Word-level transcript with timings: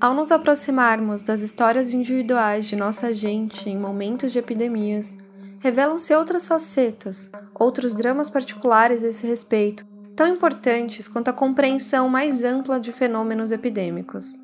Ao 0.00 0.14
nos 0.14 0.32
aproximarmos 0.32 1.20
das 1.20 1.42
histórias 1.42 1.92
individuais 1.92 2.64
de 2.64 2.74
nossa 2.74 3.12
gente 3.12 3.68
em 3.68 3.76
momentos 3.76 4.32
de 4.32 4.38
epidemias, 4.38 5.14
revelam-se 5.58 6.14
outras 6.14 6.46
facetas, 6.46 7.30
outros 7.54 7.94
dramas 7.94 8.30
particulares 8.30 9.04
a 9.04 9.08
esse 9.08 9.26
respeito, 9.26 9.84
tão 10.16 10.26
importantes 10.26 11.06
quanto 11.06 11.28
a 11.28 11.34
compreensão 11.34 12.08
mais 12.08 12.42
ampla 12.44 12.80
de 12.80 12.92
fenômenos 12.92 13.52
epidêmicos. 13.52 14.38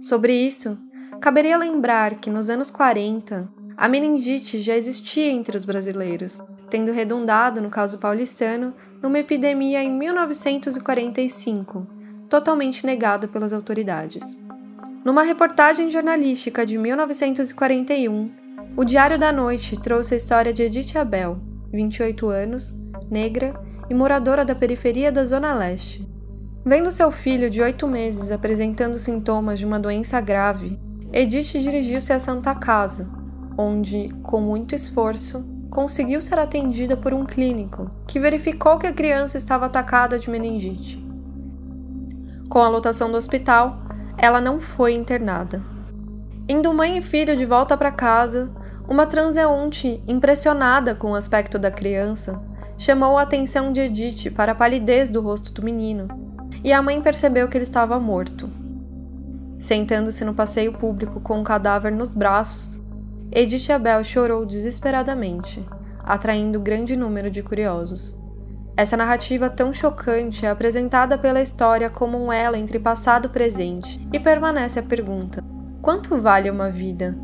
Sobre 0.00 0.32
isso, 0.32 0.76
caberia 1.20 1.56
lembrar 1.56 2.16
que 2.16 2.28
nos 2.28 2.50
anos 2.50 2.68
40, 2.68 3.48
a 3.76 3.88
meningite 3.88 4.58
já 4.58 4.74
existia 4.74 5.30
entre 5.30 5.56
os 5.56 5.64
brasileiros, 5.64 6.42
tendo 6.68 6.90
redundado, 6.90 7.62
no 7.62 7.70
caso 7.70 7.98
paulistano, 7.98 8.74
numa 9.00 9.20
epidemia 9.20 9.84
em 9.84 9.92
1945, 9.92 11.86
totalmente 12.28 12.84
negada 12.84 13.28
pelas 13.28 13.52
autoridades. 13.52 14.44
Numa 15.06 15.22
reportagem 15.22 15.88
jornalística 15.88 16.66
de 16.66 16.76
1941, 16.76 18.28
o 18.76 18.84
Diário 18.84 19.16
da 19.16 19.30
Noite 19.30 19.76
trouxe 19.76 20.14
a 20.14 20.16
história 20.16 20.52
de 20.52 20.64
Edith 20.64 20.98
Abel, 20.98 21.38
28 21.72 22.28
anos, 22.28 22.74
negra 23.08 23.54
e 23.88 23.94
moradora 23.94 24.44
da 24.44 24.52
periferia 24.52 25.12
da 25.12 25.24
Zona 25.24 25.54
Leste. 25.54 26.04
Vendo 26.64 26.90
seu 26.90 27.12
filho 27.12 27.48
de 27.48 27.62
oito 27.62 27.86
meses 27.86 28.32
apresentando 28.32 28.98
sintomas 28.98 29.60
de 29.60 29.64
uma 29.64 29.78
doença 29.78 30.20
grave, 30.20 30.76
Edith 31.12 31.52
dirigiu-se 31.52 32.12
à 32.12 32.18
Santa 32.18 32.52
Casa, 32.56 33.08
onde, 33.56 34.08
com 34.24 34.40
muito 34.40 34.74
esforço, 34.74 35.44
conseguiu 35.70 36.20
ser 36.20 36.40
atendida 36.40 36.96
por 36.96 37.14
um 37.14 37.24
clínico 37.24 37.88
que 38.08 38.18
verificou 38.18 38.76
que 38.76 38.88
a 38.88 38.92
criança 38.92 39.38
estava 39.38 39.66
atacada 39.66 40.18
de 40.18 40.28
meningite. 40.28 41.00
Com 42.48 42.58
a 42.58 42.68
lotação 42.68 43.08
do 43.08 43.16
hospital, 43.16 43.85
ela 44.18 44.40
não 44.40 44.60
foi 44.60 44.94
internada. 44.94 45.62
Indo 46.48 46.72
mãe 46.72 46.98
e 46.98 47.02
filho 47.02 47.36
de 47.36 47.44
volta 47.44 47.76
para 47.76 47.90
casa, 47.90 48.50
uma 48.88 49.06
transeunte, 49.06 50.02
impressionada 50.06 50.94
com 50.94 51.10
o 51.10 51.14
aspecto 51.14 51.58
da 51.58 51.70
criança, 51.70 52.40
chamou 52.78 53.18
a 53.18 53.22
atenção 53.22 53.72
de 53.72 53.80
Edith 53.80 54.30
para 54.30 54.52
a 54.52 54.54
palidez 54.54 55.10
do 55.10 55.20
rosto 55.20 55.52
do 55.52 55.62
menino, 55.62 56.08
e 56.62 56.72
a 56.72 56.80
mãe 56.80 57.00
percebeu 57.00 57.48
que 57.48 57.56
ele 57.56 57.64
estava 57.64 57.98
morto. 57.98 58.48
Sentando-se 59.58 60.24
no 60.24 60.34
passeio 60.34 60.72
público 60.72 61.20
com 61.20 61.40
o 61.40 61.44
cadáver 61.44 61.90
nos 61.90 62.14
braços, 62.14 62.78
Edith 63.32 63.70
Abel 63.72 64.04
chorou 64.04 64.46
desesperadamente, 64.46 65.66
atraindo 66.04 66.60
grande 66.60 66.96
número 66.96 67.30
de 67.30 67.42
curiosos. 67.42 68.16
Essa 68.76 68.94
narrativa 68.94 69.48
tão 69.48 69.72
chocante 69.72 70.44
é 70.44 70.50
apresentada 70.50 71.16
pela 71.16 71.40
história 71.40 71.88
como 71.88 72.22
um 72.22 72.30
elo 72.30 72.56
entre 72.56 72.78
passado 72.78 73.24
e 73.24 73.30
presente, 73.30 74.06
e 74.12 74.20
permanece 74.20 74.78
a 74.78 74.82
pergunta: 74.82 75.42
quanto 75.80 76.20
vale 76.20 76.50
uma 76.50 76.68
vida? 76.68 77.16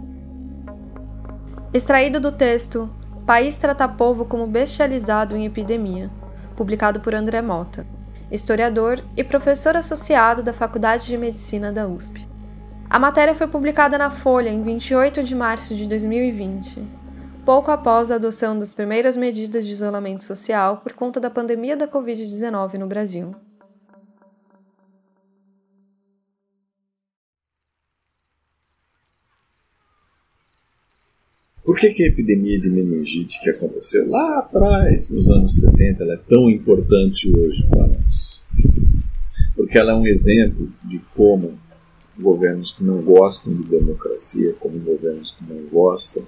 Extraído 1.75 2.19
do 2.19 2.33
texto 2.33 2.91
País 3.27 3.55
trata 3.55 3.86
povo 3.86 4.25
como 4.25 4.47
bestializado 4.47 5.36
em 5.36 5.44
epidemia, 5.44 6.11
publicado 6.56 7.00
por 7.00 7.14
André 7.14 7.42
Mota, 7.42 7.87
historiador 8.31 9.05
e 9.14 9.22
professor 9.22 9.77
associado 9.77 10.42
da 10.42 10.55
Faculdade 10.55 11.06
de 11.06 11.19
Medicina 11.19 11.70
da 11.70 11.87
USP. 11.87 12.27
A 12.89 12.98
matéria 12.98 13.34
foi 13.34 13.47
publicada 13.47 13.97
na 13.97 14.11
Folha 14.11 14.48
em 14.48 14.62
28 14.62 15.22
de 15.22 15.34
março 15.34 15.75
de 15.75 15.87
2020 15.87 17.02
pouco 17.44 17.70
após 17.70 18.10
a 18.10 18.14
adoção 18.14 18.58
das 18.58 18.74
primeiras 18.74 19.16
medidas 19.16 19.66
de 19.66 19.72
isolamento 19.72 20.24
social 20.24 20.78
por 20.78 20.92
conta 20.92 21.18
da 21.18 21.30
pandemia 21.30 21.76
da 21.76 21.88
Covid-19 21.88 22.74
no 22.78 22.86
Brasil. 22.86 23.34
Por 31.64 31.76
que, 31.76 31.90
que 31.90 32.02
a 32.02 32.08
epidemia 32.08 32.60
de 32.60 32.68
meningite 32.68 33.40
que 33.40 33.50
aconteceu 33.50 34.08
lá 34.08 34.40
atrás, 34.40 35.08
nos 35.10 35.28
anos 35.28 35.60
70, 35.60 36.04
é 36.04 36.16
tão 36.28 36.50
importante 36.50 37.31
hoje 37.31 37.64
para 37.69 37.86
nós? 37.86 38.42
Porque 39.54 39.78
ela 39.78 39.92
é 39.92 39.94
um 39.94 40.06
exemplo 40.06 40.69
de 40.84 40.98
como 41.14 41.56
governos 42.19 42.72
que 42.72 42.82
não 42.82 43.00
gostam 43.00 43.54
de 43.54 43.62
democracia, 43.62 44.54
como 44.58 44.78
governos 44.81 45.31
que 45.31 45.44
não 45.44 45.62
gostam 45.72 46.25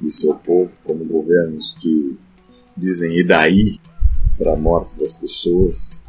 de 0.00 0.10
seu 0.10 0.34
povo, 0.34 0.70
como 0.84 1.04
governos 1.04 1.76
que 1.80 2.16
dizem 2.76 3.18
e 3.18 3.24
daí 3.24 3.78
para 4.38 4.54
a 4.54 4.56
morte 4.56 4.98
das 4.98 5.12
pessoas, 5.12 6.06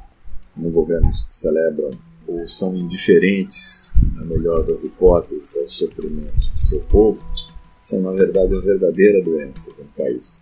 como 0.54 0.72
governos 0.72 1.22
que 1.22 1.34
celebram 1.34 1.92
ou 2.28 2.48
são 2.48 2.76
indiferentes, 2.76 3.94
na 4.16 4.24
melhor 4.24 4.66
das 4.66 4.84
hipóteses, 4.84 5.58
ao 5.58 5.68
sofrimento 5.68 6.40
de 6.40 6.62
seu 6.62 6.80
povo, 6.84 7.22
são 7.80 8.02
na 8.02 8.12
verdade 8.12 8.56
a 8.56 8.62
verdadeira 8.62 9.24
doença 9.24 9.72
do 9.74 9.84
país. 9.98 10.40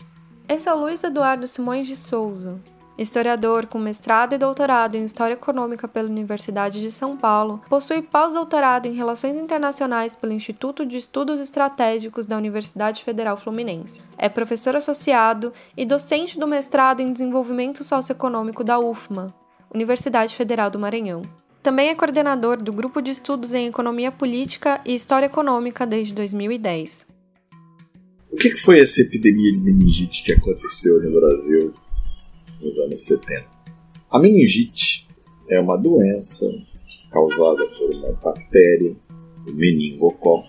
Esse 0.47 0.67
é 0.67 0.73
o 0.73 0.81
Luiz 0.81 1.03
Eduardo 1.03 1.47
Simões 1.47 1.87
de 1.87 1.95
Souza, 1.95 2.59
Historiador 2.99 3.65
com 3.67 3.79
mestrado 3.79 4.35
e 4.35 4.37
doutorado 4.37 4.95
em 4.95 5.05
História 5.05 5.35
Econômica 5.35 5.87
pela 5.87 6.09
Universidade 6.09 6.81
de 6.81 6.91
São 6.91 7.15
Paulo, 7.15 7.61
possui 7.69 8.01
pós-doutorado 8.01 8.87
em 8.87 8.93
Relações 8.93 9.37
Internacionais 9.37 10.17
pelo 10.17 10.33
Instituto 10.33 10.85
de 10.85 10.97
Estudos 10.97 11.39
Estratégicos 11.39 12.25
da 12.25 12.35
Universidade 12.35 13.01
Federal 13.01 13.37
Fluminense. 13.37 14.01
É 14.17 14.27
professor 14.27 14.75
associado 14.75 15.53
e 15.77 15.85
docente 15.85 16.37
do 16.37 16.45
mestrado 16.45 16.99
em 16.99 17.13
Desenvolvimento 17.13 17.85
Socioeconômico 17.85 18.65
da 18.65 18.77
UFMA, 18.77 19.33
Universidade 19.73 20.35
Federal 20.35 20.69
do 20.69 20.77
Maranhão. 20.77 21.21
Também 21.63 21.87
é 21.87 21.95
coordenador 21.95 22.61
do 22.61 22.73
Grupo 22.73 23.01
de 23.01 23.11
Estudos 23.11 23.53
em 23.53 23.67
Economia 23.67 24.11
Política 24.11 24.81
e 24.85 24.93
História 24.93 25.27
Econômica 25.27 25.87
desde 25.87 26.13
2010. 26.13 27.07
O 28.29 28.35
que 28.35 28.57
foi 28.57 28.81
essa 28.81 29.01
epidemia 29.01 29.53
de 29.53 29.61
meningite 29.61 30.21
que 30.21 30.33
aconteceu 30.33 31.01
no 31.01 31.17
Brasil 31.17 31.73
nos 32.61 32.77
anos 32.79 33.03
70. 33.05 33.47
A 34.09 34.19
meningite 34.19 35.07
é 35.49 35.59
uma 35.59 35.77
doença 35.77 36.45
causada 37.11 37.65
por 37.77 37.93
uma 37.93 38.11
bactéria, 38.13 38.95
o 39.47 39.51
meningococo, 39.51 40.47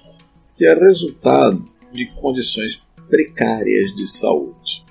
que 0.57 0.67
é 0.67 0.75
resultado 0.75 1.67
de 1.93 2.07
condições 2.21 2.83
precárias 3.09 3.95
de 3.95 4.07
saúde. 4.07 4.85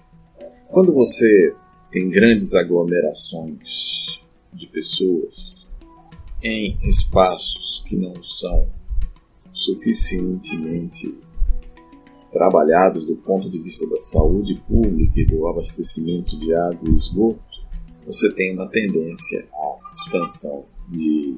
Quando 0.67 0.93
você 0.93 1.53
tem 1.91 2.09
grandes 2.09 2.53
aglomerações 2.53 4.19
de 4.53 4.67
pessoas 4.67 5.67
em 6.43 6.77
espaços 6.83 7.83
que 7.87 7.95
não 7.95 8.21
são 8.21 8.67
suficientemente 9.51 11.17
trabalhados 12.31 13.05
do 13.05 13.15
ponto 13.15 13.49
de 13.49 13.59
vista 13.59 13.87
da 13.89 13.97
saúde 13.97 14.61
pública 14.67 15.19
e 15.19 15.25
do 15.25 15.47
abastecimento 15.47 16.37
de 16.39 16.53
água 16.53 16.89
e 16.89 16.93
esgoto, 16.93 17.67
você 18.05 18.31
tem 18.33 18.55
uma 18.55 18.67
tendência 18.67 19.47
à 19.53 19.93
expansão 19.93 20.65
de 20.89 21.37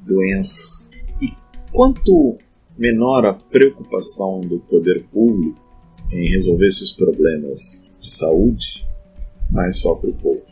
doenças. 0.00 0.90
E 1.20 1.28
quanto 1.72 2.36
menor 2.76 3.26
a 3.26 3.34
preocupação 3.34 4.40
do 4.40 4.58
poder 4.60 5.04
público 5.12 5.60
em 6.10 6.28
resolver 6.28 6.70
seus 6.70 6.92
problemas 6.92 7.88
de 8.00 8.10
saúde, 8.10 8.88
mais 9.50 9.80
sofre 9.80 10.10
o 10.10 10.14
povo. 10.14 10.42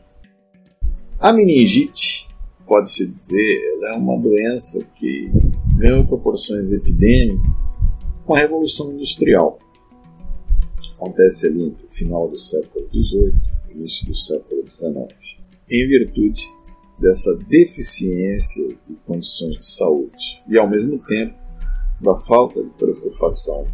A 1.19 1.33
meningite, 1.33 2.29
pode-se 2.67 3.07
dizer, 3.07 3.61
é 3.83 3.93
uma 3.95 4.17
doença 4.19 4.85
que 4.97 5.31
ganhou 5.77 6.07
proporções 6.07 6.71
epidêmicas 6.71 7.83
com 8.25 8.35
a 8.35 8.39
Revolução 8.39 8.93
Industrial 8.93 9.59
acontece 10.99 11.47
ali 11.47 11.63
entre 11.63 11.87
o 11.87 11.91
final 11.91 12.29
do 12.29 12.37
século 12.37 12.89
XVIII 12.91 13.35
e 13.69 13.73
início 13.73 14.07
do 14.07 14.15
século 14.15 14.69
XIX, 14.69 15.39
em 15.71 15.89
virtude 15.89 16.43
dessa 16.99 17.35
deficiência 17.37 18.67
de 18.85 18.97
condições 19.07 19.57
de 19.59 19.71
saúde 19.71 20.43
e, 20.49 20.59
ao 20.59 20.69
mesmo 20.69 20.99
tempo, 20.99 21.39
da 22.01 22.17
falta 22.17 22.63
de 22.63 22.71
preocupação 22.71 23.67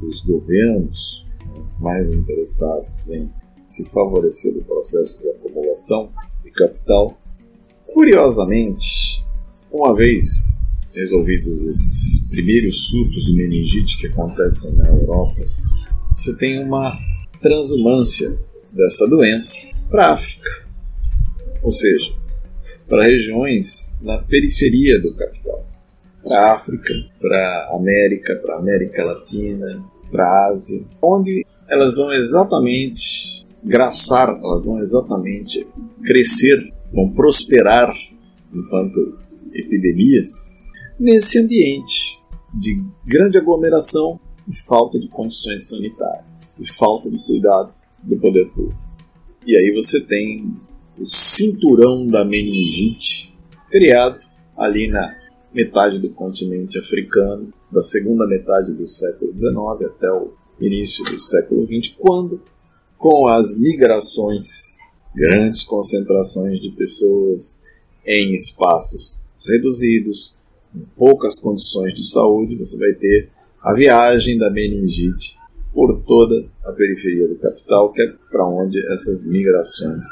dos 0.00 0.20
governos 0.20 1.26
né, 1.40 1.64
mais 1.80 2.10
interessados 2.10 3.08
em 3.08 3.30
se 3.66 3.88
favorecer 3.88 4.52
do 4.52 4.62
processo 4.62 5.18
de 5.20 5.28
acumulação 5.30 6.10
de 6.44 6.50
capital. 6.50 7.18
Curiosamente, 7.86 9.24
uma 9.72 9.94
vez 9.94 10.60
resolvidos 10.92 11.64
esses 11.64 12.22
primeiros 12.28 12.86
surtos 12.86 13.24
de 13.24 13.36
meningite 13.36 13.98
que 13.98 14.06
acontecem 14.08 14.74
na 14.74 14.88
Europa 14.88 15.42
você 16.18 16.34
tem 16.34 16.64
uma 16.64 16.98
transumância 17.40 18.36
dessa 18.72 19.06
doença 19.06 19.68
para 19.88 20.08
a 20.08 20.12
África, 20.14 20.66
ou 21.62 21.70
seja, 21.70 22.12
para 22.88 23.04
regiões 23.04 23.94
na 24.02 24.18
periferia 24.18 25.00
do 25.00 25.14
capital, 25.14 25.64
para 26.24 26.40
a 26.40 26.52
África, 26.54 26.92
para 27.20 27.68
a 27.70 27.76
América, 27.76 28.34
para 28.34 28.56
a 28.56 28.58
América 28.58 29.04
Latina, 29.04 29.84
para 30.10 30.24
a 30.24 30.48
Ásia, 30.48 30.84
onde 31.00 31.46
elas 31.68 31.94
vão 31.94 32.12
exatamente 32.12 33.46
graçar, 33.62 34.28
elas 34.42 34.64
vão 34.64 34.80
exatamente 34.80 35.64
crescer, 36.02 36.72
vão 36.92 37.10
prosperar 37.10 37.94
enquanto 38.52 39.18
epidemias 39.52 40.56
nesse 40.98 41.38
ambiente 41.38 42.18
de 42.52 42.82
grande 43.06 43.38
aglomeração 43.38 44.18
e 44.48 44.56
falta 44.66 44.98
de 44.98 45.08
condições 45.08 45.68
sanitárias 45.68 46.56
e 46.58 46.66
falta 46.72 47.10
de 47.10 47.18
cuidado 47.24 47.74
do 48.02 48.16
poder 48.16 48.48
público. 48.50 48.78
E 49.46 49.56
aí 49.56 49.72
você 49.74 50.00
tem 50.00 50.56
o 50.98 51.06
cinturão 51.06 52.06
da 52.06 52.24
meningite 52.24 53.32
criado 53.70 54.18
ali 54.56 54.88
na 54.88 55.16
metade 55.52 55.98
do 55.98 56.10
continente 56.10 56.78
africano, 56.78 57.52
da 57.70 57.80
segunda 57.80 58.26
metade 58.26 58.72
do 58.72 58.86
século 58.86 59.36
XIX 59.36 59.90
até 59.90 60.10
o 60.10 60.32
início 60.60 61.04
do 61.04 61.18
século 61.18 61.66
XX, 61.66 61.94
quando, 61.98 62.40
com 62.96 63.28
as 63.28 63.56
migrações, 63.56 64.78
grandes 65.14 65.62
concentrações 65.62 66.60
de 66.60 66.70
pessoas 66.70 67.60
em 68.04 68.34
espaços 68.34 69.20
reduzidos, 69.46 70.36
com 70.72 70.80
poucas 70.96 71.38
condições 71.38 71.94
de 71.94 72.08
saúde, 72.08 72.56
você 72.56 72.76
vai 72.76 72.92
ter 72.92 73.30
a 73.62 73.74
viagem 73.74 74.38
da 74.38 74.50
meningite 74.50 75.36
por 75.72 76.00
toda 76.02 76.46
a 76.64 76.72
periferia 76.72 77.28
do 77.28 77.36
capital, 77.36 77.92
que 77.92 78.02
é 78.02 78.12
para 78.30 78.46
onde 78.46 78.78
essas 78.92 79.26
migrações 79.26 80.04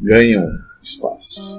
ganham 0.00 0.46
espaço. 0.82 1.58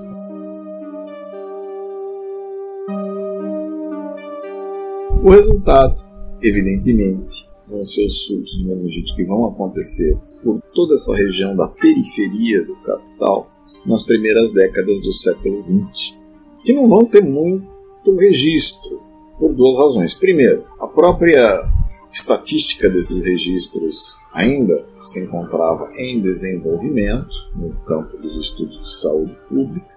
O 5.24 5.30
resultado, 5.30 6.02
evidentemente, 6.42 7.50
vão 7.68 7.84
ser 7.84 8.06
os 8.06 8.26
surtos 8.26 8.52
de 8.58 8.66
meningite 8.66 9.16
que 9.16 9.26
vão 9.26 9.48
acontecer 9.48 10.18
por 10.44 10.62
toda 10.74 10.94
essa 10.96 11.16
região 11.16 11.56
da 11.56 11.68
periferia 11.68 12.64
do 12.64 12.76
capital 12.78 13.52
nas 13.86 14.04
primeiras 14.04 14.54
décadas 14.54 15.02
do 15.02 15.12
século 15.12 15.64
XX, 15.64 16.16
que 16.64 16.74
não 16.74 16.88
vão 16.88 17.06
ter 17.06 17.22
muito 17.22 18.16
registro 18.18 19.07
por 19.38 19.54
duas 19.54 19.78
razões. 19.78 20.14
Primeiro, 20.14 20.64
a 20.80 20.88
própria 20.88 21.70
estatística 22.12 22.90
desses 22.90 23.26
registros 23.26 24.16
ainda 24.34 24.86
se 25.02 25.24
encontrava 25.24 25.90
em 25.96 26.20
desenvolvimento 26.20 27.34
no 27.56 27.74
campo 27.86 28.18
dos 28.18 28.36
estudos 28.38 28.80
de 28.80 29.00
saúde 29.00 29.38
pública. 29.48 29.88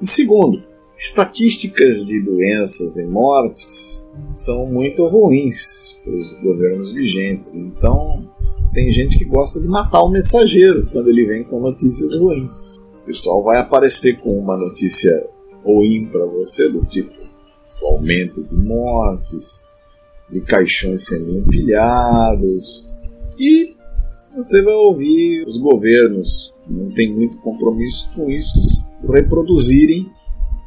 E 0.00 0.06
segundo, 0.06 0.62
estatísticas 0.96 2.04
de 2.04 2.22
doenças 2.22 2.96
e 2.96 3.06
mortes 3.06 4.08
são 4.28 4.66
muito 4.66 5.06
ruins 5.06 5.98
para 6.02 6.14
os 6.14 6.32
governos 6.40 6.92
vigentes. 6.92 7.56
Então, 7.56 8.28
tem 8.72 8.90
gente 8.92 9.18
que 9.18 9.24
gosta 9.24 9.60
de 9.60 9.68
matar 9.68 10.02
o 10.02 10.10
mensageiro 10.10 10.88
quando 10.92 11.08
ele 11.08 11.26
vem 11.26 11.44
com 11.44 11.60
notícias 11.60 12.14
ruins. 12.18 12.72
O 13.02 13.06
pessoal 13.06 13.42
vai 13.42 13.58
aparecer 13.58 14.18
com 14.18 14.38
uma 14.38 14.56
notícia 14.56 15.26
ruim 15.64 16.06
para 16.06 16.26
você, 16.26 16.68
do 16.68 16.84
tipo 16.84 17.25
aumento 17.96 18.42
de 18.42 18.54
mortes, 18.56 19.66
de 20.30 20.40
caixões 20.42 21.06
sendo 21.06 21.38
empilhados, 21.38 22.92
e 23.38 23.74
você 24.36 24.62
vai 24.62 24.74
ouvir 24.74 25.44
os 25.46 25.56
governos 25.56 26.54
que 26.62 26.72
não 26.72 26.90
têm 26.92 27.12
muito 27.12 27.38
compromisso 27.38 28.08
com 28.14 28.30
isso 28.30 28.84
reproduzirem 29.08 30.10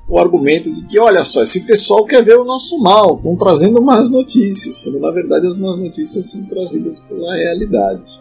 o 0.08 0.18
argumento 0.18 0.74
de 0.74 0.86
que, 0.88 0.98
olha 0.98 1.24
só, 1.24 1.44
esse 1.44 1.62
pessoal 1.62 2.04
quer 2.04 2.24
ver 2.24 2.38
o 2.38 2.44
nosso 2.44 2.80
mal, 2.80 3.18
estão 3.18 3.36
trazendo 3.36 3.80
más 3.80 4.10
notícias, 4.10 4.78
quando 4.80 5.00
na 5.00 5.12
verdade 5.12 5.46
as 5.46 5.58
más 5.58 5.78
notícias 5.78 6.32
são 6.32 6.44
trazidas 6.46 7.00
pela 7.02 7.36
realidade. 7.36 8.20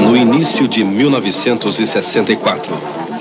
No 0.00 0.16
início 0.16 0.66
de 0.66 0.82
1964, 0.82 2.72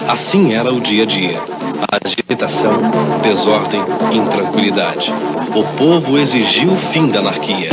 assim 0.08 0.54
era 0.54 0.74
o 0.74 0.82
dia 0.82 1.04
a 1.04 1.06
dia. 1.06 1.55
Agitação, 2.04 2.74
desordem, 3.22 3.82
intranquilidade. 4.14 5.12
O 5.56 5.64
povo 5.78 6.18
exigiu 6.18 6.72
o 6.72 6.78
fim 6.78 7.08
da 7.10 7.20
anarquia. 7.20 7.70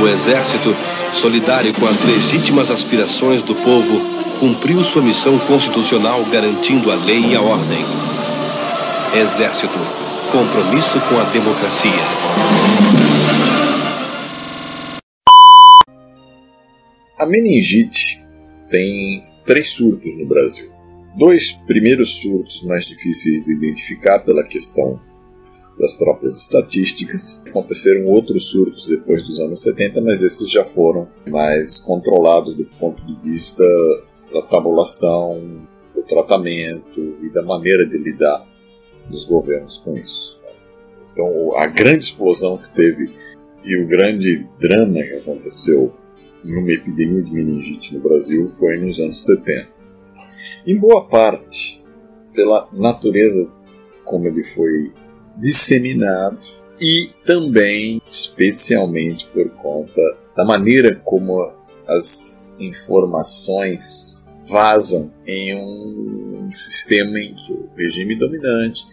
O 0.00 0.06
exército, 0.06 0.74
solidário 1.12 1.74
com 1.74 1.86
as 1.86 2.02
legítimas 2.04 2.70
aspirações 2.70 3.42
do 3.42 3.54
povo, 3.54 4.00
cumpriu 4.40 4.82
sua 4.82 5.02
missão 5.02 5.38
constitucional 5.40 6.24
garantindo 6.30 6.90
a 6.90 6.94
lei 6.94 7.20
e 7.20 7.36
a 7.36 7.42
ordem. 7.42 7.84
Exército, 9.14 9.78
compromisso 10.32 11.00
com 11.00 11.18
a 11.18 11.24
democracia. 11.24 11.92
A 17.18 17.26
meningite 17.26 18.24
tem 18.70 19.24
três 19.44 19.70
surtos 19.70 20.16
no 20.16 20.26
Brasil. 20.26 20.77
Dois 21.16 21.52
primeiros 21.66 22.16
surtos 22.16 22.62
mais 22.62 22.84
difíceis 22.84 23.44
de 23.44 23.52
identificar 23.52 24.20
pela 24.20 24.44
questão 24.44 25.00
das 25.78 25.92
próprias 25.92 26.36
estatísticas. 26.36 27.40
Aconteceram 27.46 28.06
outros 28.06 28.48
surtos 28.50 28.86
depois 28.86 29.22
dos 29.26 29.38
anos 29.38 29.62
70, 29.62 30.00
mas 30.00 30.22
esses 30.22 30.50
já 30.50 30.64
foram 30.64 31.08
mais 31.28 31.78
controlados 31.78 32.54
do 32.54 32.64
ponto 32.78 33.04
de 33.06 33.14
vista 33.22 33.64
da 34.32 34.42
tabulação, 34.42 35.66
do 35.94 36.02
tratamento 36.02 37.16
e 37.22 37.30
da 37.30 37.42
maneira 37.42 37.86
de 37.86 37.96
lidar 37.96 38.44
dos 39.08 39.24
governos 39.24 39.78
com 39.78 39.96
isso. 39.96 40.40
Então, 41.12 41.56
a 41.56 41.66
grande 41.66 42.04
explosão 42.04 42.58
que 42.58 42.74
teve 42.74 43.10
e 43.64 43.76
o 43.76 43.86
grande 43.86 44.46
drama 44.60 45.02
que 45.02 45.14
aconteceu 45.14 45.92
numa 46.44 46.70
epidemia 46.70 47.22
de 47.22 47.32
meningite 47.32 47.94
no 47.94 48.00
Brasil 48.00 48.48
foi 48.50 48.76
nos 48.76 49.00
anos 49.00 49.24
70. 49.24 49.77
Em 50.66 50.76
boa 50.76 51.04
parte, 51.06 51.82
pela 52.34 52.68
natureza 52.72 53.52
como 54.04 54.26
ele 54.26 54.42
foi 54.42 54.92
disseminado 55.36 56.38
e 56.80 57.10
também, 57.24 58.00
especialmente 58.10 59.26
por 59.26 59.48
conta 59.50 60.00
da 60.36 60.44
maneira 60.44 60.94
como 61.04 61.52
as 61.86 62.56
informações 62.60 64.26
vazam 64.48 65.12
em 65.26 65.56
um 65.56 66.50
sistema 66.52 67.18
em 67.18 67.34
que 67.34 67.52
o 67.52 67.68
regime 67.76 68.16
dominante 68.16 68.84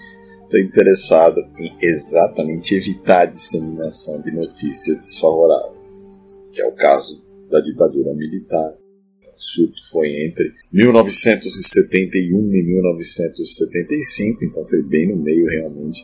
está 0.44 0.60
interessado 0.60 1.46
em 1.58 1.76
exatamente 1.82 2.76
evitar 2.76 3.22
a 3.22 3.26
disseminação 3.26 4.22
de 4.22 4.32
notícias 4.32 4.98
desfavoráveis, 5.00 6.18
que 6.52 6.62
é 6.62 6.66
o 6.66 6.74
caso 6.74 7.24
da 7.50 7.60
ditadura 7.62 8.14
militar. 8.14 8.74
Surto 9.46 9.90
foi 9.92 10.26
entre 10.26 10.52
1971 10.74 12.54
e 12.54 12.64
1975, 12.64 14.44
então 14.44 14.66
foi 14.66 14.82
bem 14.84 15.08
no 15.08 15.18
meio 15.18 15.46
realmente 15.48 16.04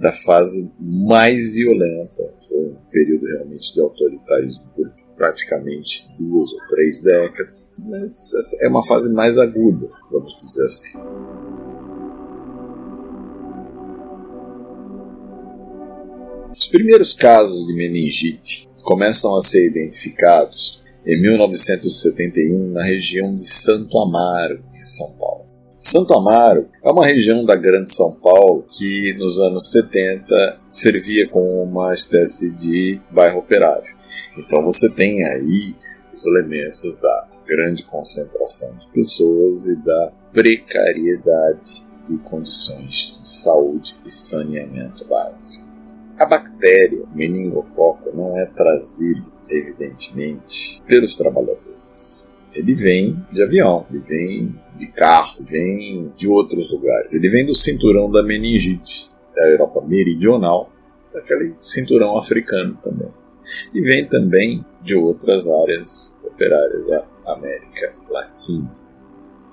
da 0.00 0.12
fase 0.12 0.70
mais 0.80 1.50
violenta. 1.50 2.34
Foi 2.48 2.58
um 2.58 2.76
período 2.90 3.26
realmente 3.26 3.72
de 3.72 3.80
autoritarismo 3.80 4.64
por 4.74 4.90
praticamente 5.16 6.08
duas 6.18 6.50
ou 6.52 6.66
três 6.68 7.02
décadas, 7.02 7.72
mas 7.78 8.32
é 8.62 8.68
uma 8.68 8.86
fase 8.86 9.12
mais 9.12 9.38
aguda, 9.38 9.88
vamos 10.10 10.34
dizer 10.40 10.64
assim. 10.64 10.98
Os 16.56 16.66
primeiros 16.66 17.14
casos 17.14 17.66
de 17.66 17.74
meningite 17.74 18.68
começam 18.82 19.36
a 19.36 19.42
ser 19.42 19.66
identificados 19.66 20.82
em 21.10 21.20
1971 21.20 22.70
na 22.70 22.84
região 22.84 23.34
de 23.34 23.44
Santo 23.44 23.98
Amaro, 23.98 24.62
em 24.72 24.84
São 24.84 25.10
Paulo. 25.18 25.44
Santo 25.80 26.14
Amaro 26.14 26.68
é 26.84 26.88
uma 26.88 27.04
região 27.04 27.44
da 27.44 27.56
Grande 27.56 27.92
São 27.92 28.12
Paulo 28.12 28.64
que 28.70 29.12
nos 29.18 29.40
anos 29.40 29.72
70 29.72 30.60
servia 30.68 31.28
como 31.28 31.64
uma 31.64 31.92
espécie 31.92 32.54
de 32.54 33.00
bairro 33.10 33.40
operário. 33.40 33.92
Então 34.38 34.62
você 34.62 34.88
tem 34.88 35.24
aí 35.24 35.74
os 36.14 36.24
elementos 36.24 36.80
da 37.02 37.28
grande 37.44 37.82
concentração 37.82 38.72
de 38.76 38.86
pessoas 38.92 39.66
e 39.66 39.74
da 39.82 40.12
precariedade 40.32 41.84
de 42.06 42.18
condições 42.18 43.16
de 43.18 43.26
saúde 43.26 43.96
e 44.06 44.10
saneamento 44.12 45.04
básico. 45.06 45.66
A 46.16 46.24
bactéria, 46.24 47.02
meningococo, 47.12 48.14
não 48.14 48.38
é 48.38 48.46
trazido, 48.46 49.29
evidentemente, 49.50 50.82
pelos 50.86 51.14
trabalhadores. 51.14 52.26
Ele 52.52 52.74
vem 52.74 53.24
de 53.32 53.42
avião, 53.42 53.86
ele 53.90 54.00
vem 54.00 54.54
de 54.76 54.86
carro, 54.88 55.36
vem 55.40 56.12
de 56.16 56.28
outros 56.28 56.70
lugares. 56.70 57.12
Ele 57.14 57.28
vem 57.28 57.46
do 57.46 57.54
cinturão 57.54 58.10
da 58.10 58.22
meningite, 58.22 59.10
da 59.34 59.48
Europa 59.48 59.82
meridional, 59.86 60.72
daquele 61.12 61.54
cinturão 61.60 62.16
africano 62.16 62.76
também. 62.82 63.12
E 63.74 63.80
vem 63.80 64.04
também 64.04 64.64
de 64.82 64.94
outras 64.94 65.46
áreas 65.48 66.16
operárias 66.24 66.86
da 66.86 67.04
América 67.26 67.94
Latina. 68.08 68.70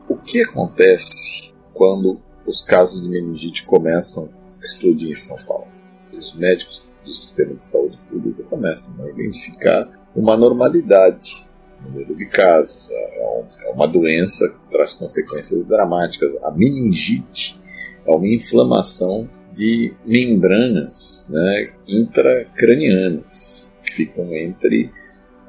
O 0.08 0.16
que 0.16 0.42
acontece 0.42 1.54
quando 1.74 2.20
os 2.46 2.62
casos 2.62 3.04
de 3.04 3.10
meningite 3.10 3.66
começam 3.66 4.30
a 4.62 4.66
explodir 4.66 5.12
em 5.12 5.16
São 5.16 5.38
Paulo? 5.46 5.77
os 6.18 6.34
médicos 6.36 6.84
do 7.08 7.14
sistema 7.14 7.54
de 7.54 7.66
saúde 7.66 7.98
pública 8.10 8.44
começam 8.44 9.04
a 9.04 9.10
identificar 9.10 9.90
uma 10.16 10.36
normalidade 10.36 11.48
no 11.82 11.90
número 11.90 12.16
de 12.16 12.26
casos. 12.28 12.92
É, 12.92 12.96
é, 12.96 13.72
uma 13.74 13.88
doença 13.88 14.48
que 14.50 14.72
traz 14.72 14.94
consequências 14.94 15.66
dramáticas. 15.66 16.36
A 16.44 16.52
meningite 16.52 17.60
é 18.06 18.12
uma 18.12 18.28
inflamação 18.28 19.30
de 19.52 19.94
membranas 20.06 21.28
né, 21.30 21.72
intracranianas 21.88 23.68
que 23.84 23.94
ficam 23.94 24.34
entre 24.34 24.92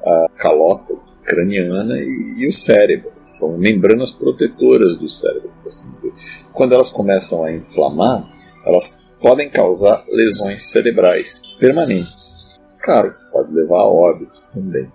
a 0.03 0.27
calota 0.37 0.95
craniana 1.23 1.97
e, 1.99 2.35
e, 2.39 2.47
o 2.47 2.51
cérebro. 2.51 3.11
São 3.15 3.57
membranas 3.57 4.11
protetoras 4.11 4.95
do 4.95 5.07
cérebro, 5.07 5.51
por 5.61 5.69
assim 5.69 5.87
dizer. 5.87 6.13
Quando 6.53 6.73
elas 6.73 6.91
começam 6.91 7.43
a 7.43 7.51
inflamar, 7.51 8.27
elas 8.65 8.99
podem 9.19 9.49
causar 9.49 10.03
lesões 10.07 10.69
cerebrais 10.69 11.43
permanentes. 11.59 12.47
Claro, 12.81 13.13
pode 13.31 13.53
levar 13.53 13.79
a 13.79 13.87
óbito 13.87 14.41
também. 14.53 14.91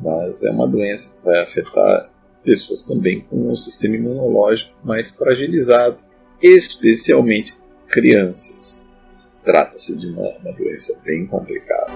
Mas 0.00 0.42
é 0.42 0.50
uma 0.50 0.66
doença 0.66 1.14
que 1.14 1.24
vai 1.24 1.40
afetar 1.40 2.10
pessoas 2.42 2.82
também 2.82 3.20
com 3.20 3.50
o 3.50 3.56
sistema 3.56 3.96
imunológico 3.96 4.72
mais 4.82 5.10
fragilizado, 5.10 6.02
especialmente 6.40 7.54
crianças. 7.88 8.92
Trata-se 9.44 9.96
de 9.96 10.06
uma, 10.06 10.28
uma 10.38 10.52
doença 10.52 10.98
bem 11.04 11.26
complicada. 11.26 11.92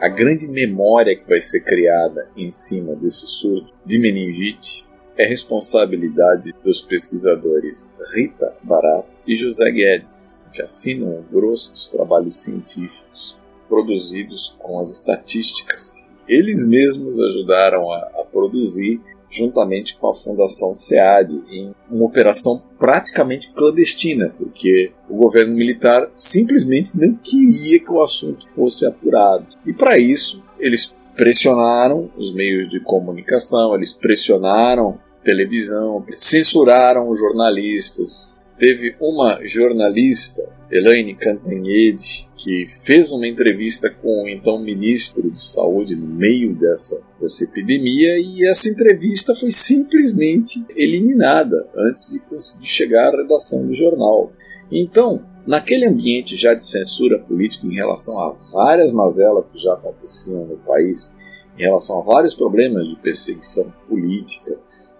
A 0.00 0.08
grande 0.08 0.48
memória 0.48 1.16
que 1.16 1.28
vai 1.28 1.40
ser 1.40 1.60
criada 1.60 2.28
em 2.36 2.50
cima 2.50 2.94
desse 2.96 3.26
surto 3.26 3.72
de 3.86 3.98
meningite 3.98 4.84
é 5.16 5.26
responsabilidade 5.26 6.54
dos 6.64 6.80
pesquisadores 6.80 7.94
Rita 8.14 8.56
Barato 8.62 9.08
e 9.26 9.36
José 9.36 9.70
Guedes, 9.70 10.44
que 10.52 10.62
assinam 10.62 11.08
o 11.08 11.24
grosso 11.30 11.72
dos 11.72 11.88
trabalhos 11.88 12.36
científicos 12.42 13.36
produzidos 13.68 14.54
com 14.58 14.78
as 14.78 14.90
estatísticas 14.90 15.88
que 15.88 16.02
eles 16.28 16.66
mesmos 16.66 17.18
ajudaram 17.18 17.90
a, 17.90 17.98
a 17.98 18.24
produzir 18.30 19.00
juntamente 19.32 19.96
com 19.96 20.08
a 20.08 20.14
Fundação 20.14 20.74
SEAD, 20.74 21.42
em 21.50 21.74
uma 21.90 22.04
operação 22.04 22.62
praticamente 22.78 23.50
clandestina, 23.52 24.32
porque 24.36 24.92
o 25.08 25.16
governo 25.16 25.54
militar 25.54 26.10
simplesmente 26.14 26.90
não 26.94 27.14
queria 27.14 27.80
que 27.80 27.90
o 27.90 28.02
assunto 28.02 28.46
fosse 28.50 28.84
apurado. 28.84 29.46
E 29.64 29.72
para 29.72 29.98
isso, 29.98 30.44
eles 30.58 30.94
pressionaram 31.14 32.10
os 32.16 32.34
meios 32.34 32.68
de 32.68 32.80
comunicação, 32.80 33.74
eles 33.74 33.92
pressionaram 33.92 34.98
televisão, 35.22 36.04
censuraram 36.14 37.14
jornalistas. 37.14 38.36
Teve 38.58 38.94
uma 39.00 39.40
jornalista, 39.44 40.42
Elaine 40.70 41.14
Cantanhede, 41.14 42.28
que 42.36 42.66
fez 42.84 43.12
uma 43.12 43.26
entrevista 43.26 43.88
com 43.90 44.24
o 44.24 44.28
então 44.28 44.58
ministro 44.58 45.30
de 45.30 45.42
Saúde 45.42 45.94
no 45.94 46.06
meio 46.06 46.54
dessa, 46.54 47.00
dessa 47.20 47.44
epidemia 47.44 48.18
e 48.18 48.44
essa 48.46 48.68
entrevista 48.68 49.34
foi 49.34 49.50
simplesmente 49.50 50.64
eliminada 50.74 51.68
antes 51.76 52.10
de 52.10 52.18
conseguir 52.20 52.66
chegar 52.66 53.14
à 53.14 53.22
redação 53.22 53.66
do 53.66 53.72
jornal. 53.72 54.32
Então, 54.70 55.22
naquele 55.46 55.86
ambiente 55.86 56.36
já 56.36 56.54
de 56.54 56.64
censura 56.64 57.18
política 57.18 57.66
em 57.66 57.74
relação 57.74 58.18
a 58.18 58.32
várias 58.52 58.92
mazelas 58.92 59.46
que 59.46 59.58
já 59.58 59.74
aconteciam 59.74 60.46
no 60.46 60.56
país, 60.58 61.14
em 61.58 61.62
relação 61.62 62.00
a 62.00 62.04
vários 62.04 62.34
problemas 62.34 62.88
de 62.88 62.96
perseguição 62.96 63.72
política, 63.86 64.56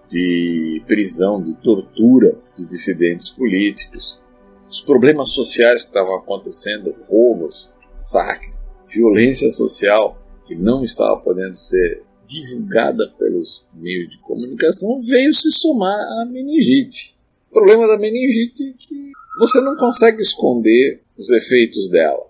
de 0.07 0.83
prisão, 0.85 1.41
de 1.41 1.53
tortura 1.61 2.37
de 2.57 2.65
dissidentes 2.65 3.29
políticos, 3.29 4.21
os 4.69 4.81
problemas 4.81 5.29
sociais 5.31 5.81
que 5.81 5.89
estavam 5.89 6.15
acontecendo, 6.15 6.93
roubos, 7.07 7.71
saques, 7.91 8.67
violência 8.87 9.49
social 9.51 10.17
que 10.47 10.55
não 10.55 10.83
estava 10.83 11.17
podendo 11.17 11.57
ser 11.57 12.03
divulgada 12.27 13.07
pelos 13.17 13.65
meios 13.75 14.09
de 14.09 14.17
comunicação, 14.19 15.01
veio 15.01 15.33
se 15.33 15.51
somar 15.51 15.95
à 16.19 16.25
meningite. 16.25 17.15
O 17.49 17.53
problema 17.53 17.87
da 17.87 17.97
meningite 17.97 18.69
é 18.69 18.73
que 18.77 19.02
você 19.35 19.59
não 19.59 19.75
consegue 19.75 20.21
esconder 20.21 21.01
os 21.17 21.29
efeitos 21.31 21.89
dela. 21.89 22.23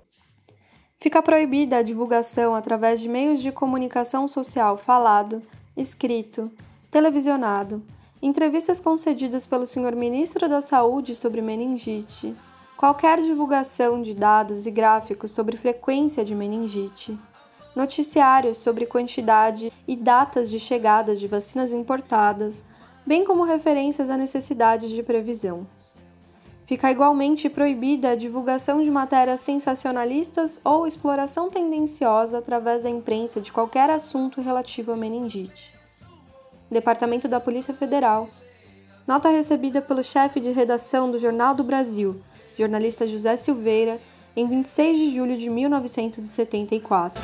Fica 1.00 1.22
proibida 1.22 1.78
a 1.78 1.82
divulgação 1.82 2.56
através 2.56 3.02
de 3.02 3.10
meios 3.10 3.42
de 3.42 3.52
comunicação 3.52 4.26
social 4.26 4.78
falado, 4.78 5.42
escrito, 5.76 6.50
televisionado, 6.90 7.84
entrevistas 8.22 8.80
concedidas 8.80 9.46
pelo 9.46 9.66
Sr. 9.66 9.96
Ministro 9.98 10.48
da 10.48 10.62
Saúde 10.62 11.14
sobre 11.14 11.42
meningite, 11.42 12.34
qualquer 12.78 13.22
divulgação 13.22 14.02
de 14.02 14.14
dados 14.14 14.66
e 14.66 14.72
gráficos 14.72 15.32
sobre 15.32 15.58
frequência 15.58 16.24
de 16.24 16.34
meningite, 16.34 17.20
noticiários 17.76 18.58
sobre 18.60 18.86
quantidade 18.86 19.74
e 19.86 19.96
datas 19.98 20.50
de 20.50 20.58
chegada 20.60 21.18
de 21.18 21.28
vacinas 21.28 21.74
importadas, 21.74 22.64
bem 23.06 23.26
como 23.26 23.44
referências 23.44 24.10
a 24.10 24.16
necessidades 24.16 24.90
de 24.90 25.04
previsão. 25.04 25.68
Fica 26.66 26.90
igualmente 26.90 27.50
proibida 27.50 28.12
a 28.12 28.16
divulgação 28.16 28.82
de 28.82 28.90
matérias 28.90 29.42
sensacionalistas 29.42 30.62
ou 30.64 30.88
exploração 30.88 31.50
tendenciosa 31.50 32.38
através 32.38 32.84
da 32.84 32.90
imprensa 32.90 33.42
de 33.42 33.52
qualquer 33.52 33.90
assunto 33.90 34.42
relativo 34.42 34.94
à 34.94 34.96
meningite. 34.96 35.74
Departamento 36.72 37.28
da 37.28 37.40
Polícia 37.40 37.74
Federal. 37.74 38.30
Nota 39.06 39.30
recebida 39.30 39.82
pelo 39.82 40.04
chefe 40.04 40.40
de 40.40 40.52
redação 40.52 41.12
do 41.12 41.20
Jornal 41.20 41.54
do 41.54 41.64
Brasil, 41.64 42.22
jornalista 42.58 43.06
José 43.06 43.36
Silveira, 43.36 44.00
em 44.36 44.48
26 44.48 44.98
de 44.98 45.16
julho 45.16 45.38
de 45.38 45.50
1974. 45.50 47.22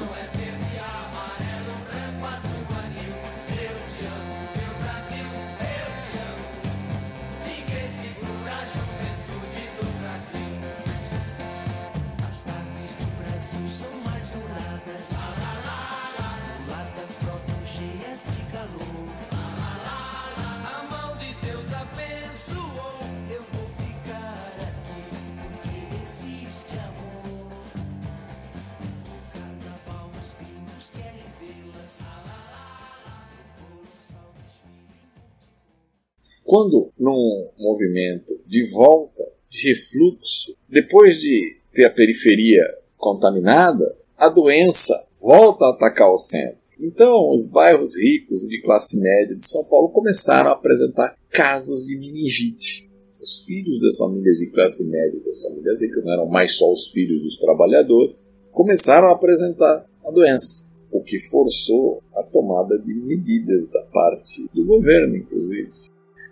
Quando 36.50 36.89
num 37.00 37.48
movimento 37.60 38.34
de 38.48 38.63
volta, 38.72 39.24
de 39.51 39.70
refluxo, 39.70 40.56
depois 40.68 41.22
de 41.22 41.58
ter 41.72 41.86
a 41.86 41.91
periferia 41.91 42.63
contaminada, 42.98 43.86
a 44.18 44.27
doença 44.29 45.00
volta 45.22 45.65
a 45.65 45.70
atacar 45.70 46.12
o 46.12 46.18
centro. 46.18 46.58
Então, 46.79 47.32
os 47.32 47.46
bairros 47.46 47.96
ricos 47.96 48.50
de 48.50 48.60
classe 48.63 49.00
média 49.00 49.36
de 49.36 49.48
São 49.48 49.63
Paulo 49.65 49.89
começaram 49.89 50.50
a 50.50 50.53
apresentar 50.53 51.15
casos 51.29 51.86
de 51.86 51.96
meningite. 51.96 52.89
Os 53.22 53.44
filhos 53.46 53.79
das 53.79 53.96
famílias 53.98 54.39
de 54.39 54.48
classe 54.48 54.84
média 54.89 55.20
das 55.24 55.39
famílias 55.44 55.84
ricas, 55.84 56.03
não 56.03 56.13
eram 56.13 56.25
mais 56.25 56.56
só 56.56 56.74
os 56.74 56.89
filhos 56.89 57.22
dos 57.22 57.38
trabalhadores, 57.38 58.34
começaram 58.51 59.10
a 59.10 59.13
apresentar 59.13 59.86
a 60.03 60.10
doença, 60.10 60.65
o 60.91 61.03
que 61.03 61.20
forçou 61.29 62.00
a 62.15 62.24
tomada 62.24 62.75
de 62.79 62.94
medidas 63.06 63.70
da 63.70 63.84
parte 63.94 64.50
do 64.51 64.65
governo, 64.65 65.15
inclusive. 65.15 65.77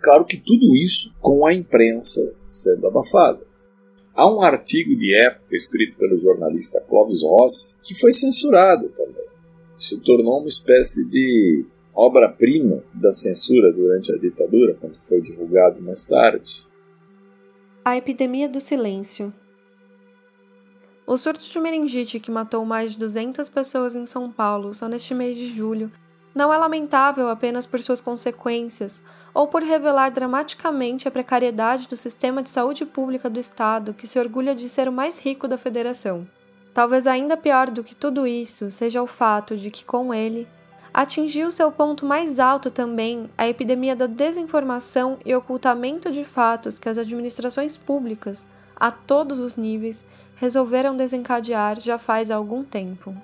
Claro 0.00 0.24
que 0.24 0.36
tudo 0.36 0.76
isso 0.76 1.14
com 1.20 1.46
a 1.46 1.52
imprensa 1.52 2.20
sendo 2.40 2.86
abafada. 2.86 3.40
Há 4.14 4.30
um 4.30 4.40
artigo 4.40 4.96
de 4.96 5.14
época 5.14 5.54
escrito 5.54 5.96
pelo 5.96 6.18
jornalista 6.18 6.80
Clóvis 6.88 7.22
Rossi 7.22 7.76
que 7.84 7.94
foi 7.94 8.12
censurado 8.12 8.88
também. 8.90 9.28
Se 9.78 10.00
tornou 10.02 10.40
uma 10.40 10.48
espécie 10.48 11.06
de 11.08 11.64
obra-prima 11.94 12.82
da 12.94 13.12
censura 13.12 13.72
durante 13.72 14.12
a 14.12 14.18
ditadura, 14.18 14.74
quando 14.80 14.94
foi 15.08 15.20
divulgado 15.20 15.80
mais 15.82 16.04
tarde. 16.06 16.62
A 17.84 17.96
epidemia 17.96 18.48
do 18.48 18.60
silêncio. 18.60 19.32
O 21.06 21.16
surto 21.16 21.48
de 21.48 21.58
meningite 21.58 22.20
que 22.20 22.30
matou 22.30 22.64
mais 22.64 22.92
de 22.92 22.98
200 22.98 23.48
pessoas 23.48 23.94
em 23.94 24.04
São 24.04 24.30
Paulo 24.30 24.74
só 24.74 24.88
neste 24.88 25.14
mês 25.14 25.36
de 25.36 25.48
julho 25.48 25.90
não 26.34 26.52
é 26.52 26.56
lamentável 26.56 27.28
apenas 27.28 27.66
por 27.66 27.82
suas 27.82 28.00
consequências 28.00 29.02
ou 29.34 29.46
por 29.46 29.62
revelar 29.62 30.10
dramaticamente 30.10 31.06
a 31.06 31.10
precariedade 31.10 31.88
do 31.88 31.96
sistema 31.96 32.42
de 32.42 32.48
saúde 32.48 32.84
pública 32.84 33.28
do 33.28 33.38
Estado, 33.38 33.94
que 33.94 34.06
se 34.06 34.18
orgulha 34.18 34.54
de 34.54 34.68
ser 34.68 34.88
o 34.88 34.92
mais 34.92 35.18
rico 35.18 35.46
da 35.48 35.58
federação. 35.58 36.26
Talvez 36.74 37.06
ainda 37.06 37.36
pior 37.36 37.70
do 37.70 37.82
que 37.82 37.94
tudo 37.94 38.26
isso 38.26 38.70
seja 38.70 39.02
o 39.02 39.06
fato 39.06 39.56
de 39.56 39.70
que, 39.70 39.84
com 39.84 40.14
ele, 40.14 40.46
atingiu 40.92 41.50
seu 41.50 41.70
ponto 41.70 42.06
mais 42.06 42.38
alto 42.38 42.70
também 42.70 43.28
a 43.36 43.48
epidemia 43.48 43.94
da 43.94 44.06
desinformação 44.06 45.18
e 45.24 45.34
ocultamento 45.34 46.10
de 46.10 46.24
fatos 46.24 46.78
que 46.78 46.88
as 46.88 46.98
administrações 46.98 47.76
públicas, 47.76 48.46
a 48.76 48.90
todos 48.90 49.38
os 49.38 49.56
níveis, 49.56 50.04
resolveram 50.36 50.96
desencadear 50.96 51.80
já 51.80 51.98
faz 51.98 52.30
algum 52.30 52.62
tempo. 52.62 53.14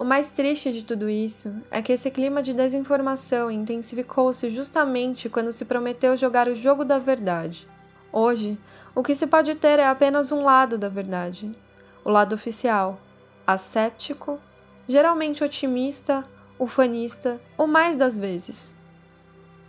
O 0.00 0.04
mais 0.04 0.30
triste 0.30 0.72
de 0.72 0.82
tudo 0.82 1.10
isso 1.10 1.54
é 1.70 1.82
que 1.82 1.92
esse 1.92 2.10
clima 2.10 2.42
de 2.42 2.54
desinformação 2.54 3.50
intensificou-se 3.50 4.48
justamente 4.48 5.28
quando 5.28 5.52
se 5.52 5.66
prometeu 5.66 6.16
jogar 6.16 6.48
o 6.48 6.54
jogo 6.54 6.86
da 6.86 6.98
verdade. 6.98 7.68
Hoje, 8.10 8.58
o 8.94 9.02
que 9.02 9.14
se 9.14 9.26
pode 9.26 9.54
ter 9.56 9.78
é 9.78 9.86
apenas 9.86 10.32
um 10.32 10.42
lado 10.42 10.78
da 10.78 10.88
verdade, 10.88 11.54
o 12.02 12.08
lado 12.08 12.34
oficial, 12.34 12.98
asséptico, 13.46 14.40
geralmente 14.88 15.44
otimista, 15.44 16.22
ufanista, 16.58 17.38
ou 17.58 17.66
mais 17.66 17.94
das 17.94 18.18
vezes. 18.18 18.74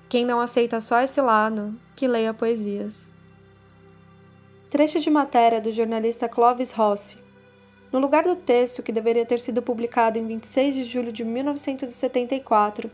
Quem 0.08 0.24
não 0.24 0.40
aceita 0.40 0.80
só 0.80 1.02
esse 1.02 1.20
lado, 1.20 1.78
que 1.94 2.08
leia 2.08 2.34
poesias. 2.34 3.12
Trecho 4.70 5.02
de 5.02 5.10
matéria 5.10 5.60
do 5.60 5.74
jornalista 5.74 6.30
Clovis 6.30 6.72
Rossi, 6.72 7.21
no 7.92 8.00
lugar 8.00 8.24
do 8.24 8.36
texto 8.36 8.82
que 8.82 8.92
deveria 8.92 9.26
ter 9.26 9.40
sido 9.40 9.62
publicado 9.62 10.18
em 10.18 10.26
26 10.26 10.76
de 10.76 10.84
julho 10.86 11.12
de 11.12 11.26
1974, 11.26 12.90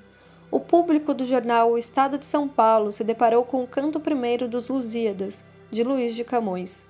o 0.50 0.60
público 0.60 1.14
do 1.14 1.26
jornal 1.26 1.72
O 1.72 1.78
Estado 1.78 2.18
de 2.18 2.26
São 2.26 2.48
Paulo 2.48 2.92
se 2.92 3.04
deparou 3.04 3.44
com 3.44 3.64
o 3.64 3.68
canto 3.68 4.00
primeiro 4.00 4.48
dos 4.48 4.70
Lusíadas, 4.70 5.44
de 5.70 5.84
Luiz 5.84 6.16
de 6.16 6.24
Camões. 6.24 6.86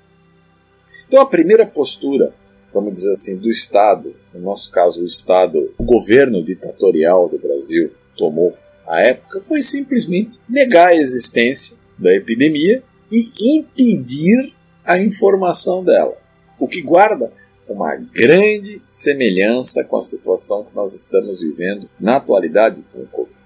Então, 1.07 1.21
a 1.21 1.25
primeira 1.25 1.65
postura, 1.65 2.33
vamos 2.73 2.93
dizer 2.93 3.11
assim, 3.11 3.37
do 3.37 3.49
Estado, 3.49 4.15
no 4.33 4.41
nosso 4.41 4.71
caso, 4.71 5.01
o 5.01 5.05
Estado, 5.05 5.73
o 5.77 5.83
governo 5.83 6.43
ditatorial 6.43 7.27
do 7.27 7.37
Brasil 7.37 7.91
tomou 8.15 8.55
à 8.87 9.01
época, 9.01 9.41
foi 9.41 9.61
simplesmente 9.61 10.39
negar 10.47 10.89
a 10.89 10.95
existência 10.95 11.77
da 11.97 12.13
epidemia 12.13 12.83
e 13.11 13.57
impedir 13.57 14.53
a 14.85 14.97
informação 14.99 15.83
dela. 15.83 16.17
O 16.59 16.67
que 16.67 16.81
guarda 16.81 17.31
uma 17.67 17.95
grande 17.95 18.81
semelhança 18.85 19.83
com 19.83 19.97
a 19.97 20.01
situação 20.01 20.63
que 20.63 20.75
nós 20.75 20.93
estamos 20.93 21.39
vivendo 21.39 21.89
na 21.99 22.17
atualidade 22.17 22.83
com 22.93 23.01
o 23.01 23.07
Covid. 23.07 23.37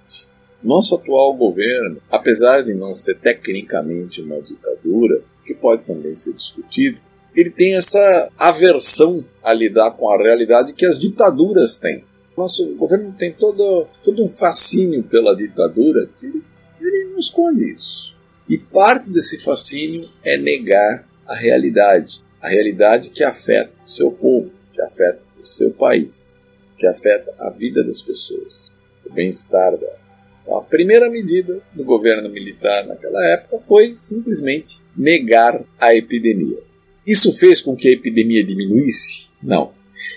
Nosso 0.63 0.95
atual 0.95 1.33
governo, 1.33 2.01
apesar 2.09 2.61
de 2.61 2.73
não 2.73 2.93
ser 2.93 3.15
tecnicamente 3.15 4.21
uma 4.21 4.39
ditadura, 4.41 5.21
que 5.45 5.55
pode 5.55 5.83
também 5.83 6.13
ser 6.13 6.33
discutido, 6.33 6.99
ele 7.35 7.49
tem 7.49 7.75
essa 7.75 8.29
aversão 8.37 9.23
a 9.41 9.53
lidar 9.53 9.91
com 9.91 10.09
a 10.09 10.17
realidade 10.17 10.73
que 10.73 10.85
as 10.85 10.99
ditaduras 10.99 11.77
têm. 11.77 12.03
Nosso 12.37 12.75
governo 12.75 13.13
tem 13.17 13.31
todo, 13.31 13.87
todo 14.03 14.23
um 14.23 14.27
fascínio 14.27 15.03
pela 15.03 15.35
ditadura, 15.35 16.09
ele, 16.21 16.43
ele 16.79 17.05
não 17.11 17.17
esconde 17.17 17.71
isso. 17.71 18.15
E 18.47 18.57
parte 18.57 19.09
desse 19.09 19.39
fascínio 19.39 20.09
é 20.23 20.37
negar 20.37 21.05
a 21.25 21.35
realidade, 21.35 22.23
a 22.41 22.49
realidade 22.49 23.09
que 23.09 23.23
afeta 23.23 23.71
o 23.85 23.89
seu 23.89 24.11
povo, 24.11 24.51
que 24.73 24.81
afeta 24.81 25.21
o 25.41 25.45
seu 25.45 25.71
país, 25.71 26.43
que 26.77 26.87
afeta 26.87 27.33
a 27.39 27.49
vida 27.49 27.83
das 27.83 28.01
pessoas, 28.01 28.73
o 29.05 29.13
bem-estar 29.13 29.77
delas. 29.77 30.29
Então, 30.41 30.57
a 30.57 30.61
primeira 30.63 31.09
medida 31.09 31.61
do 31.73 31.83
governo 31.83 32.29
militar 32.29 32.85
naquela 32.85 33.23
época 33.27 33.59
foi 33.59 33.93
simplesmente 33.95 34.81
negar 34.97 35.63
a 35.79 35.93
epidemia. 35.95 36.59
Isso 37.05 37.33
fez 37.33 37.61
com 37.61 37.75
que 37.75 37.89
a 37.89 37.91
epidemia 37.91 38.43
diminuísse? 38.43 39.27
Não. 39.41 39.71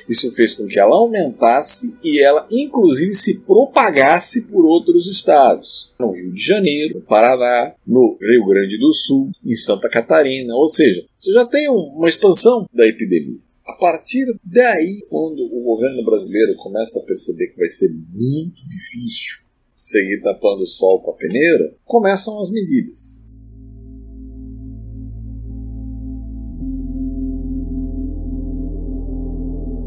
Isso 0.08 0.30
fez 0.34 0.54
com 0.54 0.66
que 0.66 0.78
ela 0.78 0.96
aumentasse 0.96 1.98
e 2.02 2.20
ela, 2.20 2.46
inclusive, 2.50 3.14
se 3.14 3.38
propagasse 3.40 4.42
por 4.42 4.64
outros 4.64 5.08
estados. 5.08 5.94
No 5.98 6.12
Rio 6.12 6.32
de 6.32 6.42
Janeiro, 6.42 6.94
no 6.96 7.00
Paraná, 7.00 7.74
no 7.86 8.18
Rio 8.20 8.46
Grande 8.46 8.78
do 8.78 8.92
Sul, 8.92 9.30
em 9.44 9.54
Santa 9.54 9.88
Catarina. 9.88 10.54
Ou 10.54 10.68
seja, 10.68 11.04
você 11.18 11.32
já 11.32 11.46
tem 11.46 11.68
uma 11.68 12.08
expansão 12.08 12.68
da 12.72 12.86
epidemia. 12.86 13.38
A 13.66 13.76
partir 13.76 14.26
daí, 14.44 15.02
quando 15.08 15.40
o 15.40 15.62
governo 15.62 16.04
brasileiro 16.04 16.54
começa 16.56 17.00
a 17.00 17.02
perceber 17.02 17.48
que 17.48 17.56
vai 17.56 17.68
ser 17.68 17.90
muito 18.12 18.60
difícil 18.68 19.38
seguir 19.78 20.20
tapando 20.20 20.62
o 20.62 20.66
sol 20.66 21.00
com 21.00 21.10
a 21.10 21.14
peneira, 21.14 21.74
começam 21.84 22.38
as 22.38 22.50
medidas. 22.50 23.23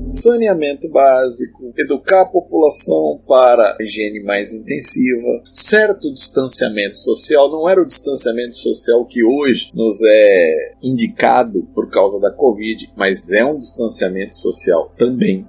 Saneamento 0.09 0.89
básico, 0.89 1.73
educar 1.77 2.21
a 2.21 2.25
população 2.25 3.19
para 3.27 3.75
a 3.79 3.83
higiene 3.83 4.23
mais 4.23 4.53
intensiva, 4.53 5.43
certo 5.51 6.11
distanciamento 6.11 6.97
social, 6.97 7.51
não 7.51 7.69
era 7.69 7.81
o 7.81 7.85
distanciamento 7.85 8.55
social 8.55 9.05
que 9.05 9.23
hoje 9.23 9.71
nos 9.73 10.01
é 10.03 10.75
indicado 10.81 11.67
por 11.73 11.89
causa 11.89 12.19
da 12.19 12.31
Covid, 12.31 12.91
mas 12.95 13.31
é 13.31 13.43
um 13.43 13.57
distanciamento 13.57 14.37
social 14.37 14.91
também. 14.97 15.47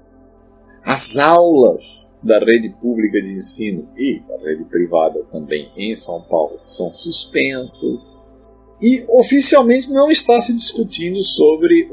As 0.85 1.16
aulas 1.16 2.16
da 2.23 2.38
rede 2.38 2.71
pública 2.71 3.21
de 3.21 3.35
ensino 3.35 3.87
e 3.97 4.21
da 4.27 4.38
rede 4.38 4.64
privada 4.64 5.23
também 5.31 5.71
em 5.77 5.94
São 5.94 6.23
Paulo 6.23 6.59
são 6.62 6.90
suspensas 6.90 8.37
e 8.81 9.05
oficialmente 9.09 9.90
não 9.90 10.11
está 10.11 10.40
se 10.40 10.55
discutindo 10.55 11.23
sobre 11.23 11.88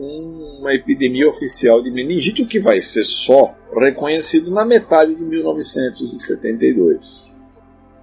uma 0.66 0.74
epidemia 0.74 1.30
oficial 1.30 1.82
de 1.82 1.92
meningite, 1.92 2.42
o 2.42 2.48
que 2.48 2.60
vai 2.60 2.82
ser 2.82 3.04
só 3.04 3.54
reconhecido 3.72 4.50
na 4.50 4.66
metade 4.66 5.14
de 5.14 5.24
1972. 5.24 7.32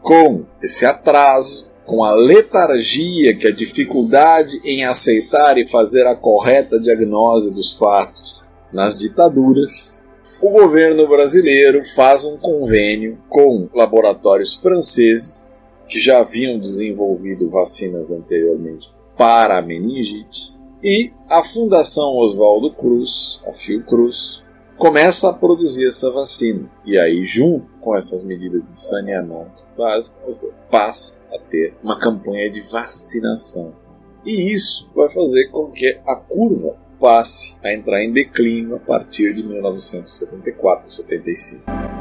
Com 0.00 0.44
esse 0.62 0.86
atraso, 0.86 1.68
com 1.84 2.04
a 2.04 2.14
letargia, 2.14 3.36
que 3.36 3.48
é 3.48 3.50
a 3.50 3.54
dificuldade 3.54 4.60
em 4.64 4.84
aceitar 4.84 5.58
e 5.58 5.68
fazer 5.68 6.06
a 6.06 6.14
correta 6.14 6.78
diagnose 6.78 7.52
dos 7.52 7.74
fatos 7.74 8.48
nas 8.72 8.96
ditaduras, 8.96 10.06
o 10.40 10.48
governo 10.48 11.08
brasileiro 11.08 11.82
faz 11.96 12.24
um 12.24 12.36
convênio 12.36 13.18
com 13.28 13.68
laboratórios 13.74 14.54
franceses 14.54 15.66
que 15.88 15.98
já 15.98 16.20
haviam 16.20 16.56
desenvolvido 16.58 17.50
vacinas 17.50 18.12
anteriormente 18.12 18.88
para 19.16 19.58
a 19.58 19.62
meningite, 19.62 20.52
e 20.82 21.12
a 21.28 21.44
Fundação 21.44 22.16
Oswaldo 22.16 22.72
Cruz, 22.72 23.40
a 23.46 23.52
Fiocruz, 23.52 24.42
começa 24.76 25.30
a 25.30 25.32
produzir 25.32 25.86
essa 25.86 26.10
vacina. 26.10 26.68
E 26.84 26.98
aí, 26.98 27.24
junto 27.24 27.66
com 27.80 27.96
essas 27.96 28.24
medidas 28.24 28.64
de 28.64 28.76
saneamento 28.76 29.62
básico, 29.78 30.18
você 30.26 30.52
passa 30.70 31.20
a 31.32 31.38
ter 31.38 31.74
uma 31.82 31.98
campanha 32.00 32.50
de 32.50 32.60
vacinação. 32.62 33.72
E 34.24 34.52
isso 34.52 34.90
vai 34.94 35.08
fazer 35.08 35.48
com 35.50 35.70
que 35.70 35.98
a 36.04 36.16
curva 36.16 36.76
passe 36.98 37.56
a 37.62 37.72
entrar 37.72 38.02
em 38.02 38.12
declínio 38.12 38.76
a 38.76 38.80
partir 38.80 39.34
de 39.34 39.42
1974, 39.42 40.90
75. 40.90 41.92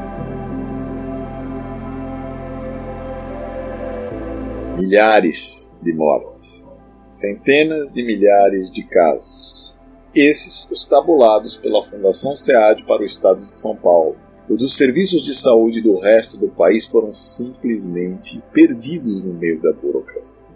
milhares 4.82 5.76
de 5.80 5.92
mortes, 5.92 6.71
centenas 7.12 7.92
de 7.92 8.02
milhares 8.02 8.70
de 8.70 8.82
casos. 8.82 9.76
Esses 10.14 10.68
os 10.70 10.86
tabulados 10.86 11.56
pela 11.56 11.84
Fundação 11.84 12.34
SEAD 12.34 12.84
para 12.84 13.02
o 13.02 13.06
Estado 13.06 13.40
de 13.40 13.54
São 13.54 13.76
Paulo. 13.76 14.16
Os 14.48 14.58
dos 14.58 14.76
serviços 14.76 15.22
de 15.22 15.34
saúde 15.34 15.80
do 15.80 15.98
resto 15.98 16.36
do 16.36 16.48
país 16.48 16.86
foram 16.86 17.12
simplesmente 17.12 18.42
perdidos 18.52 19.22
no 19.22 19.32
meio 19.32 19.60
da 19.62 19.72
burocracia. 19.72 20.48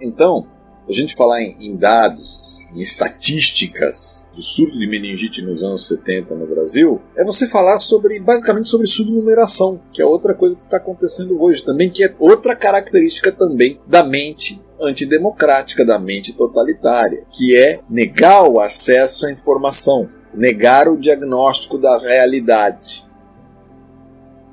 Então, 0.00 0.46
a 0.88 0.92
gente 0.92 1.14
falar 1.14 1.40
em, 1.40 1.56
em, 1.60 1.76
dados, 1.76 2.66
em 2.74 2.80
estatísticas 2.80 4.28
do 4.34 4.42
surto 4.42 4.78
de 4.78 4.88
meningite 4.88 5.40
nos 5.40 5.62
anos 5.62 5.86
70 5.86 6.34
no 6.34 6.46
Brasil, 6.46 7.00
é 7.14 7.24
você 7.24 7.46
falar 7.46 7.78
sobre 7.78 8.18
basicamente 8.18 8.68
sobre 8.68 8.86
subnumeração, 8.86 9.80
que 9.92 10.02
é 10.02 10.04
outra 10.04 10.34
coisa 10.34 10.56
que 10.56 10.64
está 10.64 10.78
acontecendo 10.78 11.40
hoje 11.40 11.64
também, 11.64 11.90
que 11.90 12.02
é 12.02 12.14
outra 12.18 12.56
característica 12.56 13.30
também 13.30 13.78
da 13.86 14.02
mente 14.02 14.60
antidemocrática, 14.80 15.84
da 15.84 15.98
mente 15.98 16.32
totalitária, 16.32 17.24
que 17.30 17.56
é 17.56 17.80
negar 17.88 18.48
o 18.48 18.60
acesso 18.60 19.26
à 19.26 19.32
informação, 19.32 20.08
negar 20.34 20.88
o 20.88 20.98
diagnóstico 20.98 21.78
da 21.78 21.98
realidade. 21.98 23.04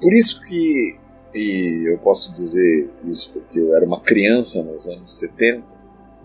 Por 0.01 0.13
isso 0.13 0.41
que, 0.43 0.97
e 1.33 1.91
eu 1.91 1.97
posso 1.99 2.31
dizer 2.33 2.89
isso 3.05 3.31
porque 3.31 3.59
eu 3.59 3.75
era 3.75 3.85
uma 3.85 4.01
criança 4.01 4.61
nos 4.61 4.87
anos 4.87 5.17
70, 5.17 5.77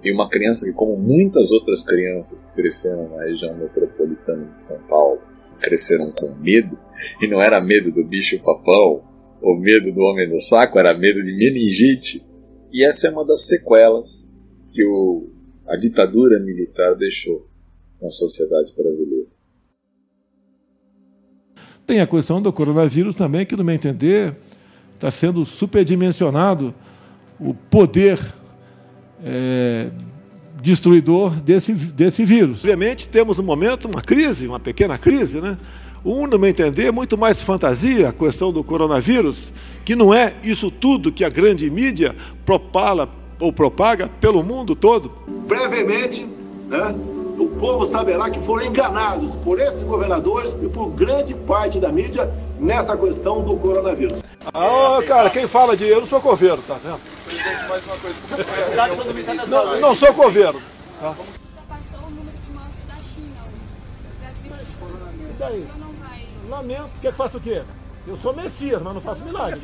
e 0.05 0.13
uma 0.13 0.29
criança 0.29 0.67
que, 0.67 0.73
como 0.73 0.97
muitas 0.97 1.51
outras 1.51 1.83
crianças 1.83 2.41
que 2.41 2.53
cresceram 2.55 3.09
na 3.09 3.23
região 3.23 3.57
metropolitana 3.57 4.47
de 4.47 4.59
São 4.59 4.81
Paulo, 4.83 5.21
cresceram 5.61 6.11
com 6.11 6.35
medo, 6.35 6.77
e 7.21 7.29
não 7.29 7.41
era 7.41 7.61
medo 7.61 7.93
do 7.93 8.05
bicho-papão 8.05 9.03
ou 9.41 9.57
medo 9.57 9.93
do 9.93 10.01
homem 10.03 10.29
do 10.29 10.41
saco, 10.41 10.79
era 10.79 10.97
medo 10.97 11.23
de 11.23 11.33
meningite. 11.33 12.23
E 12.73 12.85
essa 12.85 13.07
é 13.07 13.11
uma 13.11 13.25
das 13.25 13.47
sequelas 13.47 14.33
que 14.73 14.83
o, 14.85 15.31
a 15.69 15.77
ditadura 15.77 16.41
militar 16.41 16.95
deixou 16.97 17.47
na 18.01 18.11
sociedade 18.11 18.73
brasileira. 18.75 19.29
Tem 21.87 22.01
a 22.01 22.07
questão 22.07 22.41
do 22.41 22.53
coronavírus 22.53 23.15
também, 23.15 23.45
que, 23.45 23.55
no 23.55 23.63
meu 23.63 23.75
entender, 23.75 24.35
está 24.95 25.11
sendo 25.11 25.45
superdimensionado 25.45 26.75
o 27.39 27.53
poder 27.53 28.19
é, 29.23 29.91
destruidor 30.63 31.35
desse, 31.43 31.75
desse 31.75 32.25
vírus. 32.25 32.61
Obviamente, 32.61 33.09
temos 33.09 33.39
um 33.39 33.43
momento, 33.43 33.87
uma 33.87 34.01
crise, 34.01 34.47
uma 34.47 34.61
pequena 34.61 34.97
crise, 34.97 35.41
né? 35.41 35.59
Um, 36.05 36.27
no 36.27 36.37
meu 36.39 36.51
entender, 36.51 36.87
é 36.87 36.91
muito 36.91 37.17
mais 37.17 37.43
fantasia 37.43 38.09
a 38.09 38.13
questão 38.13 38.53
do 38.53 38.65
coronavírus, 38.65 39.53
que 39.85 39.95
não 39.95 40.13
é 40.13 40.35
isso 40.43 40.69
tudo 40.71 41.13
que 41.13 41.25
a 41.25 41.29
grande 41.29 41.71
mídia 41.71 42.17
propala 42.45 43.09
ou 43.39 43.53
propaga 43.53 44.09
pelo 44.21 44.43
mundo 44.43 44.75
todo. 44.75 45.13
Brevemente, 45.47 46.27
né, 46.69 46.95
o 47.39 47.47
povo 47.47 47.87
saberá 47.87 48.31
que 48.31 48.41
foram 48.41 48.67
enganados 48.67 49.35
por 49.45 49.61
esses 49.61 49.83
governadores 49.83 50.57
e 50.61 50.69
por 50.69 50.91
grande 50.91 51.35
parte 51.35 51.79
da 51.79 51.91
mídia 51.91 52.33
nessa 52.59 52.97
questão 52.97 53.43
do 53.43 53.57
coronavírus. 53.57 54.21
Ah, 54.53 54.99
cara, 55.07 55.31
quem 55.31 55.47
fala 55.47 55.77
de 55.77 55.87
eu 55.87 56.01
não 56.01 56.07
sou 56.09 56.21
coveiro, 56.21 56.61
tá 56.67 56.77
vendo? 56.83 57.01
Presidente, 57.25 57.69
mais 57.69 57.85
uma 57.87 57.97
coisa. 57.97 59.47
Não, 59.47 59.81
não 59.81 59.95
sou 59.95 60.13
coveiro. 60.13 60.61
Tá? 61.01 61.15
E 65.31 65.39
daí? 65.39 65.82
Lamento. 66.53 66.91
Quer 67.01 67.13
que 67.13 67.17
faça 67.17 67.39
o 67.39 67.41
quê? 67.41 67.63
Eu 68.07 68.17
sou 68.17 68.35
Messias, 68.37 68.83
mas 68.83 68.95
não 68.95 69.01
faço 69.01 69.25
milagre. 69.25 69.61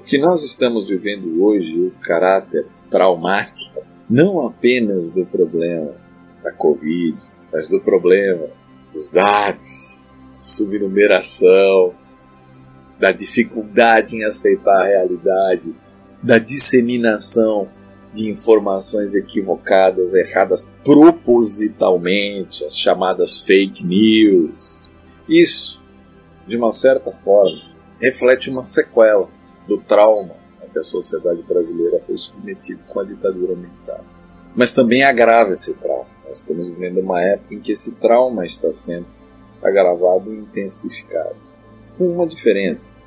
O 0.00 0.02
que 0.02 0.18
nós 0.18 0.42
estamos 0.42 0.88
vivendo 0.88 1.42
hoje, 1.42 1.78
o 1.78 1.90
caráter 2.00 2.66
traumático, 2.90 3.82
não 4.08 4.46
apenas 4.46 5.10
do 5.10 5.26
problema 5.26 5.92
da 6.42 6.52
Covid, 6.52 7.20
mas 7.52 7.68
do 7.68 7.80
problema 7.80 8.46
dos 8.92 9.10
dados, 9.10 10.08
subnumeração, 10.38 11.92
da 12.98 13.12
dificuldade 13.12 14.16
em 14.16 14.24
aceitar 14.24 14.80
a 14.80 14.86
realidade, 14.86 15.74
da 16.22 16.38
disseminação 16.38 17.68
de 18.16 18.30
informações 18.30 19.14
equivocadas, 19.14 20.14
erradas 20.14 20.70
propositalmente, 20.82 22.64
as 22.64 22.78
chamadas 22.78 23.40
fake 23.42 23.84
news. 23.84 24.90
Isso, 25.28 25.78
de 26.46 26.56
uma 26.56 26.72
certa 26.72 27.12
forma, 27.12 27.60
reflete 28.00 28.48
uma 28.48 28.62
sequela 28.62 29.28
do 29.68 29.76
trauma 29.76 30.34
a 30.62 30.66
que 30.66 30.78
a 30.78 30.82
sociedade 30.82 31.42
brasileira 31.42 32.00
foi 32.06 32.16
submetida 32.16 32.82
com 32.88 33.00
a 33.00 33.04
ditadura 33.04 33.54
militar. 33.54 34.02
Mas 34.54 34.72
também 34.72 35.02
agrava 35.02 35.52
esse 35.52 35.74
trauma. 35.74 36.06
Nós 36.24 36.38
estamos 36.38 36.68
vivendo 36.68 37.00
uma 37.00 37.22
época 37.22 37.54
em 37.54 37.60
que 37.60 37.72
esse 37.72 37.96
trauma 37.96 38.46
está 38.46 38.72
sendo 38.72 39.06
agravado 39.62 40.32
e 40.32 40.38
intensificado. 40.38 41.36
Com 41.98 42.08
uma 42.08 42.26
diferença: 42.26 43.02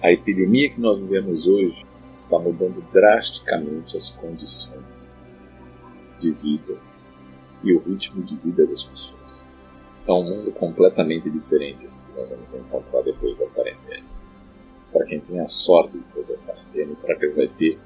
a 0.00 0.12
epidemia 0.12 0.70
que 0.70 0.80
nós 0.80 1.00
vivemos 1.00 1.48
hoje 1.48 1.84
está 2.16 2.38
mudando 2.38 2.82
drasticamente 2.92 3.96
as 3.96 4.10
condições 4.10 5.30
de 6.18 6.30
vida 6.30 6.78
e 7.62 7.74
o 7.74 7.78
ritmo 7.80 8.22
de 8.24 8.34
vida 8.36 8.66
das 8.66 8.84
pessoas. 8.84 9.52
É 10.06 10.12
um 10.12 10.22
mundo 10.22 10.50
completamente 10.52 11.28
diferente 11.28 11.84
esse 11.84 12.04
que 12.04 12.12
nós 12.18 12.30
vamos 12.30 12.54
encontrar 12.54 13.02
depois 13.02 13.38
da 13.38 13.46
quarentena. 13.48 14.06
Para 14.92 15.04
quem 15.04 15.20
tem 15.20 15.40
a 15.40 15.48
sorte 15.48 15.98
de 15.98 16.04
fazer 16.06 16.36
a 16.36 16.38
quarentena 16.38 16.92
e 16.92 16.96
para 16.96 17.16
quem 17.16 17.34
vai 17.34 17.48
ter 17.48 17.78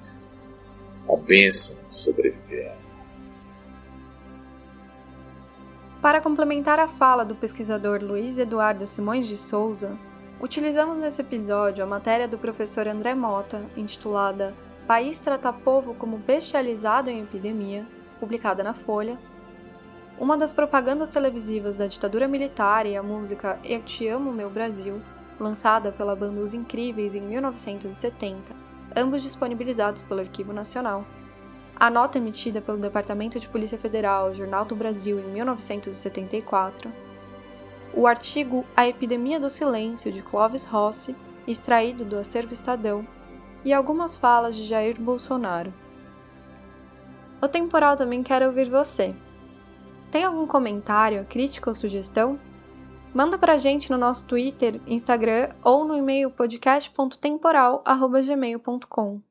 a 1.08 1.16
bênção 1.16 1.76
de 1.88 1.94
sobreviver. 1.94 2.76
Para 6.00 6.20
complementar 6.20 6.78
a 6.78 6.86
fala 6.86 7.24
do 7.24 7.34
pesquisador 7.34 8.02
Luiz 8.02 8.38
Eduardo 8.38 8.86
Simões 8.86 9.26
de 9.26 9.36
Souza, 9.36 9.98
Utilizamos 10.40 10.96
nesse 10.96 11.20
episódio 11.20 11.84
a 11.84 11.86
matéria 11.86 12.26
do 12.26 12.38
professor 12.38 12.88
André 12.88 13.14
Mota, 13.14 13.62
intitulada 13.76 14.54
País 14.86 15.20
trata 15.20 15.52
povo 15.52 15.94
como 15.94 16.16
bestializado 16.16 17.10
em 17.10 17.22
epidemia, 17.22 17.86
publicada 18.18 18.64
na 18.64 18.72
Folha, 18.72 19.18
uma 20.18 20.38
das 20.38 20.54
propagandas 20.54 21.10
televisivas 21.10 21.76
da 21.76 21.86
ditadura 21.86 22.26
militar 22.26 22.86
e 22.86 22.96
a 22.96 23.02
música 23.02 23.60
Eu 23.62 23.82
Te 23.82 24.08
Amo 24.08 24.32
Meu 24.32 24.48
Brasil, 24.48 25.02
lançada 25.38 25.92
pela 25.92 26.16
banda 26.16 26.40
Os 26.40 26.54
Incríveis 26.54 27.14
em 27.14 27.20
1970, 27.20 28.54
ambos 28.96 29.22
disponibilizados 29.22 30.00
pelo 30.00 30.20
Arquivo 30.20 30.54
Nacional. 30.54 31.04
A 31.76 31.90
nota 31.90 32.16
emitida 32.16 32.62
pelo 32.62 32.78
Departamento 32.78 33.38
de 33.38 33.48
Polícia 33.48 33.76
Federal, 33.76 34.34
Jornal 34.34 34.64
do 34.64 34.74
Brasil, 34.74 35.20
em 35.20 35.32
1974, 35.32 36.90
o 37.94 38.06
artigo 38.06 38.64
A 38.76 38.86
Epidemia 38.88 39.40
do 39.40 39.50
Silêncio 39.50 40.12
de 40.12 40.22
Clovis 40.22 40.64
Rossi, 40.64 41.14
extraído 41.46 42.04
do 42.04 42.16
Acervo 42.16 42.52
Estadão, 42.52 43.06
e 43.64 43.72
algumas 43.72 44.16
falas 44.16 44.56
de 44.56 44.66
Jair 44.66 45.00
Bolsonaro. 45.00 45.72
O 47.42 47.48
Temporal 47.48 47.96
também 47.96 48.22
quer 48.22 48.46
ouvir 48.46 48.68
você. 48.68 49.16
Tem 50.10 50.24
algum 50.24 50.46
comentário, 50.46 51.24
crítica 51.28 51.70
ou 51.70 51.74
sugestão? 51.74 52.38
Manda 53.14 53.38
pra 53.38 53.56
gente 53.56 53.90
no 53.90 53.96
nosso 53.98 54.26
Twitter, 54.26 54.80
Instagram 54.86 55.48
ou 55.62 55.84
no 55.84 55.96
e-mail 55.96 56.30
podcast.temporal.gmail.com. 56.30 59.29